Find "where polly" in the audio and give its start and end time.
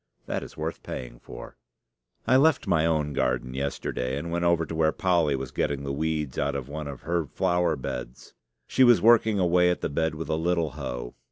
4.73-5.35